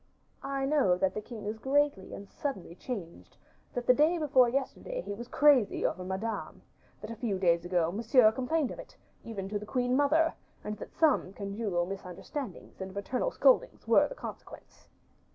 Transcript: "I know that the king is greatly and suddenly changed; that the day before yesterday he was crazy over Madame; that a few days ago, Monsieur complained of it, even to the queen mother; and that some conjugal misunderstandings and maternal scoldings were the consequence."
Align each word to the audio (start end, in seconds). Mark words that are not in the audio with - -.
"I 0.41 0.65
know 0.65 0.97
that 0.97 1.13
the 1.13 1.21
king 1.21 1.45
is 1.45 1.59
greatly 1.59 2.15
and 2.15 2.27
suddenly 2.27 2.73
changed; 2.73 3.37
that 3.75 3.85
the 3.85 3.93
day 3.93 4.17
before 4.17 4.49
yesterday 4.49 4.99
he 5.01 5.13
was 5.13 5.27
crazy 5.27 5.85
over 5.85 6.03
Madame; 6.03 6.63
that 7.01 7.11
a 7.11 7.15
few 7.15 7.37
days 7.37 7.65
ago, 7.65 7.91
Monsieur 7.91 8.31
complained 8.31 8.71
of 8.71 8.79
it, 8.79 8.97
even 9.23 9.47
to 9.49 9.59
the 9.59 9.63
queen 9.67 9.95
mother; 9.95 10.33
and 10.63 10.75
that 10.77 10.95
some 10.97 11.33
conjugal 11.33 11.85
misunderstandings 11.85 12.81
and 12.81 12.95
maternal 12.95 13.29
scoldings 13.29 13.87
were 13.87 14.07
the 14.07 14.15
consequence." 14.15 14.87